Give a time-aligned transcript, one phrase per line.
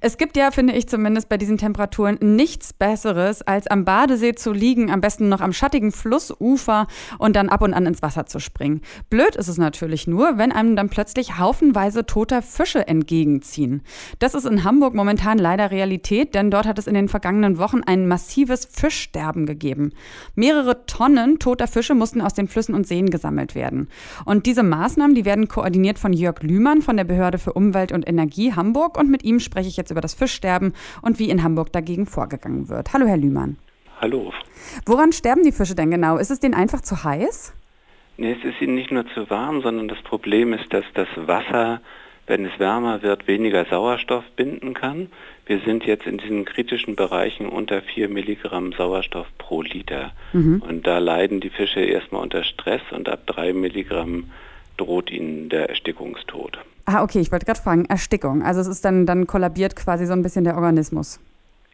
[0.00, 4.52] Es gibt ja, finde ich zumindest bei diesen Temperaturen, nichts Besseres, als am Badesee zu
[4.52, 6.86] liegen, am besten noch am schattigen Flussufer
[7.18, 8.82] und dann ab und an ins Wasser zu springen.
[9.10, 13.82] Blöd ist es natürlich nur, wenn einem dann plötzlich haufenweise toter Fische entgegenziehen.
[14.20, 17.80] Das ist in Hamburg momentan leider Realität, denn dort hat es in den vergangenen Wochen
[17.84, 19.90] ein massives Fischsterben gegeben.
[20.36, 23.88] Mehrere Tonnen toter Fische mussten aus den Flüssen und Seen gesammelt werden.
[24.24, 28.06] Und diese Maßnahmen, die werden koordiniert von Jörg Lühmann von der Behörde für Umwelt und
[28.08, 31.42] Energie Hamburg und mit ihm spreche ich jetzt jetzt über das Fischsterben und wie in
[31.42, 32.92] Hamburg dagegen vorgegangen wird.
[32.92, 33.56] Hallo, Herr Lühmann.
[34.00, 34.32] Hallo.
[34.86, 36.18] Woran sterben die Fische denn genau?
[36.18, 37.54] Ist es denen einfach zu heiß?
[38.16, 41.80] Nee, es ist ihnen nicht nur zu warm, sondern das Problem ist, dass das Wasser,
[42.26, 45.08] wenn es wärmer wird, weniger Sauerstoff binden kann.
[45.46, 50.12] Wir sind jetzt in diesen kritischen Bereichen unter 4 Milligramm Sauerstoff pro Liter.
[50.32, 50.62] Mhm.
[50.66, 54.30] Und da leiden die Fische erstmal unter Stress und ab 3 Milligramm
[54.76, 56.57] droht ihnen der Erstickungstod.
[56.90, 58.42] Ah, okay, ich wollte gerade fragen, Erstickung.
[58.42, 61.20] Also es ist dann, dann kollabiert quasi so ein bisschen der Organismus.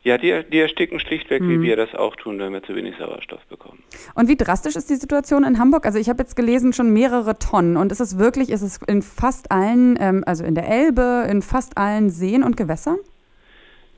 [0.03, 1.51] Ja, die, die ersticken schlichtweg, mhm.
[1.51, 3.79] wie wir das auch tun, wenn wir zu wenig Sauerstoff bekommen.
[4.17, 5.87] Und wie drastisch ist die Situation in Hamburg?
[5.87, 7.77] Also ich habe jetzt gelesen, schon mehrere Tonnen.
[7.77, 11.43] Und ist es wirklich, ist es in fast allen, ähm, also in der Elbe, in
[11.43, 12.99] fast allen Seen und Gewässern?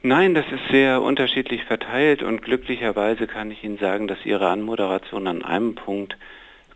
[0.03, 5.27] Nein, das ist sehr unterschiedlich verteilt und glücklicherweise kann ich Ihnen sagen, dass Ihre Anmoderation
[5.27, 6.19] an einem Punkt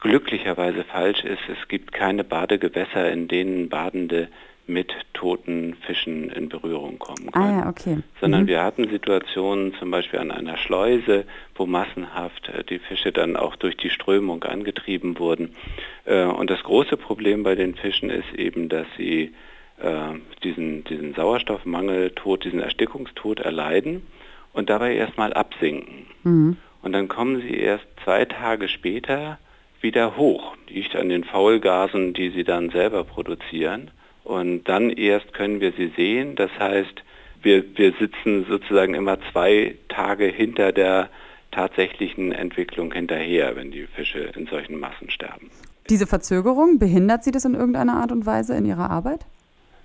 [0.00, 1.42] glücklicherweise falsch ist.
[1.48, 4.28] Es gibt keine Badegewässer, in denen Badende
[4.66, 7.44] mit toten Fischen in Berührung kommen können.
[7.44, 7.98] Ah ja, okay.
[8.20, 8.46] Sondern mhm.
[8.46, 11.24] wir hatten Situationen zum Beispiel an einer Schleuse,
[11.56, 15.56] wo massenhaft äh, die Fische dann auch durch die Strömung angetrieben wurden.
[16.04, 19.34] Äh, und das große Problem bei den Fischen ist eben, dass sie
[19.82, 24.06] äh, diesen, diesen Sauerstoffmangeltod, diesen Erstickungstod erleiden
[24.52, 26.06] und dabei erstmal absinken.
[26.22, 26.56] Mhm.
[26.82, 29.38] Und dann kommen sie erst zwei Tage später
[29.80, 33.90] wieder hoch, liegt an den Faulgasen, die sie dann selber produzieren.
[34.24, 36.36] Und dann erst können wir sie sehen.
[36.36, 37.02] Das heißt,
[37.42, 41.08] wir, wir sitzen sozusagen immer zwei Tage hinter der
[41.50, 45.50] tatsächlichen Entwicklung hinterher, wenn die Fische in solchen Massen sterben.
[45.88, 49.26] Diese Verzögerung, behindert Sie das in irgendeiner Art und Weise in Ihrer Arbeit?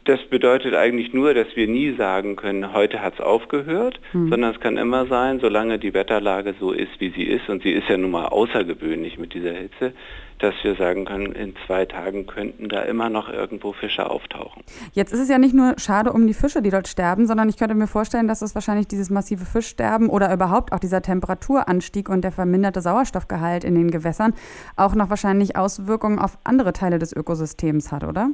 [0.06, 4.30] Das bedeutet eigentlich nur, dass wir nie sagen können, heute hat es aufgehört, hm.
[4.30, 7.72] sondern es kann immer sein, solange die Wetterlage so ist, wie sie ist, und sie
[7.72, 9.94] ist ja nun mal außergewöhnlich mit dieser Hitze,
[10.38, 14.62] dass wir sagen können, in zwei Tagen könnten da immer noch irgendwo Fische auftauchen.
[14.94, 17.58] Jetzt ist es ja nicht nur schade um die Fische, die dort sterben, sondern ich
[17.58, 22.22] könnte mir vorstellen, dass es wahrscheinlich dieses massive Fischsterben oder überhaupt auch dieser Temperaturanstieg und
[22.22, 24.36] der verminderte Sauerstoffgehalt in den Gewässern
[24.76, 28.30] auch noch wahrscheinlich Auswirkungen auf andere Teile des Ökosystems hat, oder?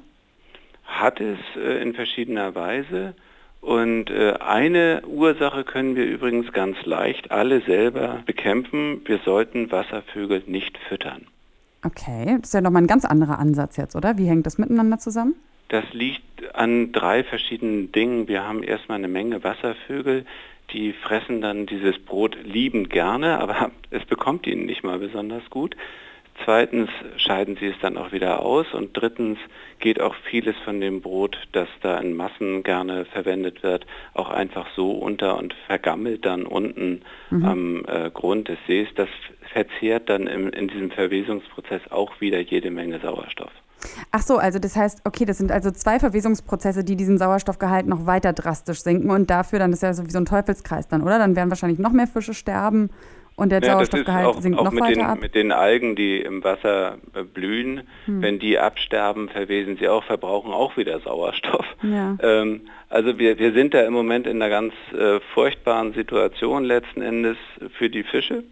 [1.00, 3.16] Hat es äh, in verschiedener Weise.
[3.62, 9.02] Und äh, eine Ursache können wir übrigens ganz leicht alle selber bekämpfen.
[9.06, 11.28] Wir sollten Wasservögel nicht füttern.
[11.84, 14.18] Okay, das ist ja nochmal ein ganz anderer Ansatz jetzt, oder?
[14.18, 15.36] Wie hängt das miteinander zusammen?
[15.70, 18.28] Das liegt an drei verschiedenen Dingen.
[18.28, 20.26] Wir haben erstmal eine Menge Wasservögel,
[20.74, 25.76] die fressen dann dieses Brot liebend gerne, aber es bekommt ihnen nicht mal besonders gut.
[26.46, 29.38] Zweitens scheiden sie es dann auch wieder aus und drittens
[29.80, 34.68] geht auch vieles von dem Brot, das da in Massen gerne verwendet wird, auch einfach
[34.76, 37.46] so unter und vergammelt dann unten mhm.
[37.46, 38.88] am äh, Grund des Sees.
[38.96, 39.10] Das
[39.54, 43.52] verzehrt dann im, in diesem Verwesungsprozess auch wieder jede Menge Sauerstoff.
[44.12, 48.06] Ach so, also das heißt, okay, das sind also zwei Verwesungsprozesse, die diesen Sauerstoffgehalt noch
[48.06, 51.18] weiter drastisch senken und dafür dann ist ja so wie so ein Teufelskreis dann, oder?
[51.18, 52.92] Dann werden wahrscheinlich noch mehr Fische sterben
[53.42, 55.20] und der ja, Sauerstoffgehalt auch, sinkt auch noch mit weiter den, ab?
[55.20, 58.22] Mit den Algen, die im Wasser äh, blühen, hm.
[58.22, 61.66] wenn die absterben, verwesen sie auch, verbrauchen auch wieder Sauerstoff.
[61.82, 62.18] Ja.
[62.22, 67.02] Ähm, also wir, wir sind da im Moment in einer ganz äh, furchtbaren Situation letzten
[67.02, 67.38] Endes
[67.80, 68.44] für die Fische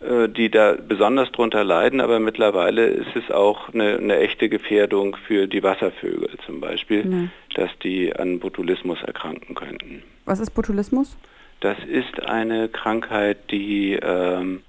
[0.00, 5.18] äh, die da besonders drunter leiden, aber mittlerweile ist es auch eine, eine echte Gefährdung
[5.26, 7.62] für die Wasservögel zum Beispiel, ja.
[7.62, 10.02] dass die an Botulismus erkranken könnten.
[10.24, 11.18] Was ist Botulismus?
[11.60, 14.62] Das ist eine Krankheit, die ähm,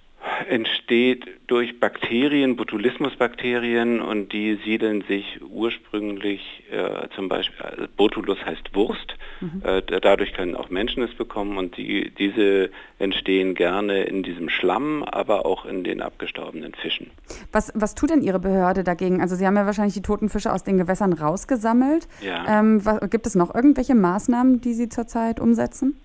[0.50, 8.74] entsteht durch Bakterien, Botulismusbakterien und die siedeln sich ursprünglich äh, zum Beispiel, also Botulus heißt
[8.76, 9.62] Wurst, mhm.
[9.64, 15.04] äh, dadurch können auch Menschen es bekommen und die, diese entstehen gerne in diesem Schlamm,
[15.04, 17.10] aber auch in den abgestorbenen Fischen.
[17.52, 19.22] Was, was tut denn Ihre Behörde dagegen?
[19.22, 22.08] Also Sie haben ja wahrscheinlich die toten Fische aus den Gewässern rausgesammelt.
[22.22, 22.60] Ja.
[22.60, 26.01] Ähm, was, gibt es noch irgendwelche Maßnahmen, die Sie zurzeit umsetzen?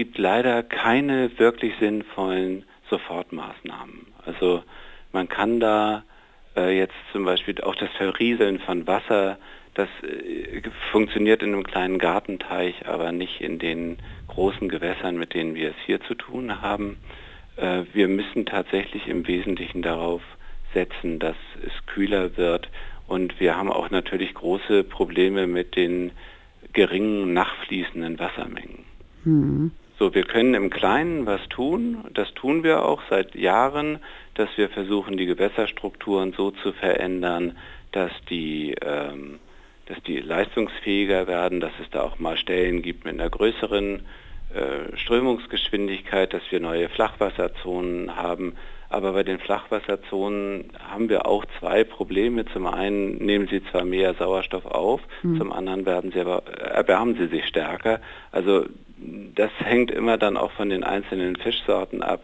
[0.00, 4.06] Gibt leider keine wirklich sinnvollen Sofortmaßnahmen.
[4.24, 4.62] Also
[5.12, 6.04] man kann da
[6.56, 9.36] äh, jetzt zum Beispiel auch das Verrieseln von Wasser,
[9.74, 13.98] das äh, funktioniert in einem kleinen Gartenteich, aber nicht in den
[14.28, 16.96] großen Gewässern, mit denen wir es hier zu tun haben.
[17.56, 20.22] Äh, wir müssen tatsächlich im Wesentlichen darauf
[20.72, 22.70] setzen, dass es kühler wird
[23.06, 26.12] Und wir haben auch natürlich große Probleme mit den
[26.72, 28.86] geringen nachfließenden Wassermengen.
[29.24, 29.72] Mhm.
[30.00, 31.98] So, wir können im Kleinen was tun.
[32.14, 33.98] Das tun wir auch seit Jahren,
[34.32, 37.58] dass wir versuchen, die Gewässerstrukturen so zu verändern,
[37.92, 39.40] dass die, ähm,
[39.84, 44.06] dass die leistungsfähiger werden, dass es da auch mal Stellen gibt mit einer größeren
[44.54, 48.54] äh, Strömungsgeschwindigkeit, dass wir neue Flachwasserzonen haben,
[48.88, 52.46] aber bei den Flachwasserzonen haben wir auch zwei Probleme.
[52.46, 55.36] Zum einen nehmen sie zwar mehr Sauerstoff auf, mhm.
[55.38, 58.00] zum anderen werden sie aber, erwärmen sie sich stärker.
[58.32, 58.64] Also
[59.34, 62.20] das hängt immer dann auch von den einzelnen Fischsorten ab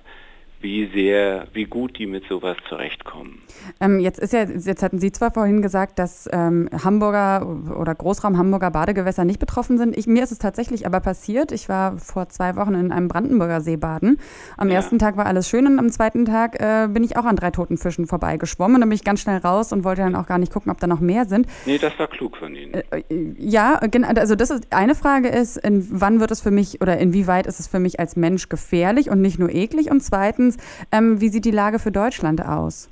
[0.60, 3.42] wie sehr, wie gut die mit sowas zurechtkommen.
[3.80, 7.46] Ähm, jetzt ist ja, jetzt hatten Sie zwar vorhin gesagt, dass ähm, Hamburger
[7.78, 9.96] oder Großraum Hamburger Badegewässer nicht betroffen sind.
[9.96, 11.52] Ich, mir ist es tatsächlich aber passiert.
[11.52, 14.18] Ich war vor zwei Wochen in einem Brandenburger See baden.
[14.56, 14.74] Am ja.
[14.74, 17.50] ersten Tag war alles schön und am zweiten Tag äh, bin ich auch an drei
[17.50, 18.80] toten Fischen vorbeigeschwommen.
[18.80, 20.86] Dann bin ich ganz schnell raus und wollte dann auch gar nicht gucken, ob da
[20.86, 21.46] noch mehr sind.
[21.66, 22.74] Nee, das war klug von Ihnen.
[22.74, 24.08] Äh, äh ja, genau.
[24.08, 27.60] Also das ist eine Frage ist, in, wann wird es für mich oder inwieweit ist
[27.60, 29.90] es für mich als Mensch gefährlich und nicht nur eklig?
[29.90, 30.56] Und zweitens Erstens,
[30.92, 32.88] ähm, wie sieht die Lage für Deutschland aus?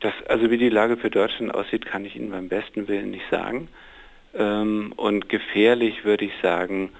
[0.00, 3.24] Das, also wie die Lage für Deutschland aussieht, kann ich Ihnen beim besten Willen nicht
[3.30, 3.68] sagen.
[4.34, 6.90] Ähm, und gefährlich würde ich sagen,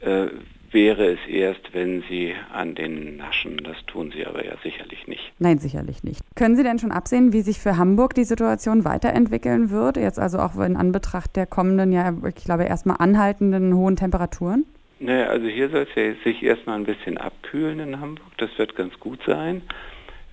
[0.00, 0.26] äh,
[0.70, 3.58] wäre es erst, wenn Sie an den naschen.
[3.64, 5.32] Das tun Sie aber ja sicherlich nicht.
[5.38, 6.20] Nein, sicherlich nicht.
[6.36, 9.96] Können Sie denn schon absehen, wie sich für Hamburg die Situation weiterentwickeln wird?
[9.96, 14.64] Jetzt also auch in Anbetracht der kommenden, ja, ich glaube, erstmal anhaltenden hohen Temperaturen?
[15.02, 18.38] Naja, also hier soll es ja sich erstmal ein bisschen abkühlen in Hamburg.
[18.38, 19.62] Das wird ganz gut sein.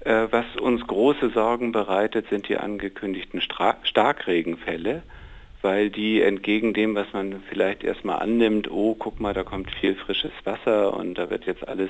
[0.02, 5.02] Äh, was uns große Sorgen bereitet, sind die angekündigten Stra Starkregenfälle,
[5.64, 9.96] weil die entgegen dem, was man vielleicht erstmal annimmt, oh, guck mal, da kommt viel
[9.96, 11.90] frisches Wasser und da wird jetzt alles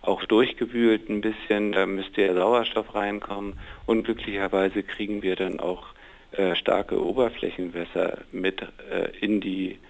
[0.00, 3.58] auch durchgewühlt ein bisschen, da müsste ja Sauerstoff reinkommen.
[3.86, 5.88] Unglücklicherweise kriegen wir dann auch
[6.30, 9.80] äh, starke Oberflächenwässer mit äh, in die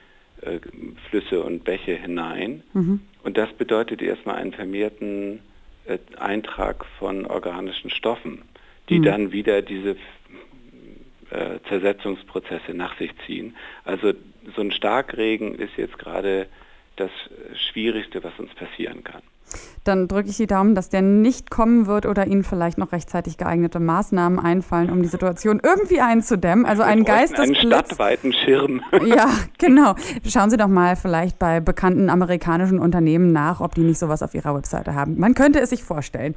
[0.43, 0.61] äh,
[1.09, 2.63] Flüsse und Bäche hinein.
[2.73, 3.01] Mhm.
[3.23, 5.41] Und das bedeutet erstmal einen vermehrten
[5.85, 8.43] äh, Eintrag von organischen Stoffen,
[8.89, 9.05] die mhm.
[9.05, 9.97] dann wieder diese
[11.31, 13.57] äh, Zersetzungsprozesse nach sich ziehen.
[13.85, 14.13] Also
[14.57, 16.49] so ein Starkregen ist jetzt gerade
[16.97, 17.11] das
[17.71, 19.23] Schwierigste, was uns passieren kann.
[19.85, 23.39] Dann drücke ich die Daumen, dass der nicht kommen wird oder Ihnen vielleicht noch rechtzeitig
[23.39, 26.67] geeignete Maßnahmen einfallen, um die Situation irgendwie einzudämmen.
[26.67, 27.61] Also ein Geistesblitz.
[27.61, 28.83] Einen stadtweiten Schirm.
[29.11, 29.95] Ja, genau.
[30.27, 34.35] Schauen Sie doch mal vielleicht bei bekannten amerikanischen Unternehmen nach, ob die nicht sowas auf
[34.35, 35.19] ihrer Webseite haben.
[35.19, 36.35] Man könnte es sich vorstellen.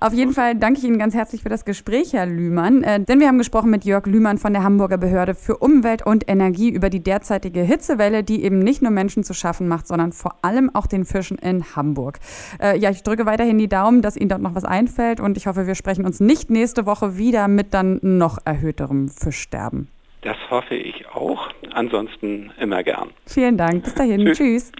[0.00, 2.82] Auf jeden Fall danke ich Ihnen ganz herzlich für das Gespräch, Herr Lühmann.
[2.82, 6.28] Äh, denn wir haben gesprochen mit Jörg Lühmann von der Hamburger Behörde für Umwelt und
[6.28, 10.36] Energie über die derzeitige Hitzewelle, die eben nicht nur Menschen zu schaffen macht, sondern vor
[10.42, 12.20] allem auch den Fischen in Hamburg.
[12.60, 15.46] Äh, ja, ich drücke weiterhin die Daumen, dass Ihnen dort noch was einfällt und ich
[15.46, 19.88] hoffe, wir sprechen uns nicht nächste Woche wieder mit dann noch erhöhterem Fischsterben.
[20.22, 21.50] Das hoffe ich auch.
[21.72, 23.10] Ansonsten immer gern.
[23.26, 23.84] Vielen Dank.
[23.84, 24.24] Bis dahin.
[24.24, 24.38] Tschüss.
[24.38, 24.72] Tschüss.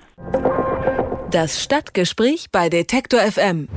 [1.30, 3.68] Das Stadtgespräch bei Detektor FM.